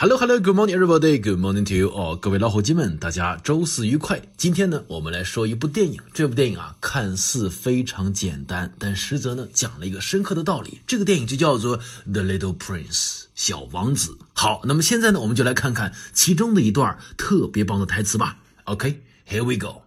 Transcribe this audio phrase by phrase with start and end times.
[0.00, 1.18] hello hello good morning everybody.
[1.18, 2.16] Good morning to you all.
[2.16, 4.18] 各位老伙计们大家周四愉快。
[4.38, 6.00] 今天呢我们来说一部电影。
[6.14, 10.80] 这部电影啊看似非常简单但实则呢讲了一个深刻的道理。
[10.86, 11.76] 这个电影就叫做
[12.10, 18.38] the little prince 小王子好那么现在呢我们就来看看其中的一段特别棒的台词吧。
[18.64, 19.82] Ok here we go